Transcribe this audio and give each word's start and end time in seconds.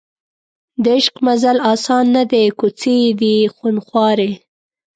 د 0.83 0.85
عشق 0.97 1.15
مزل 1.25 1.57
اسان 1.73 2.05
نه 2.15 2.23
دی 2.31 2.45
کوڅې 2.59 2.93
یې 3.03 3.09
دي 3.21 3.35
خونخوارې 3.55 4.31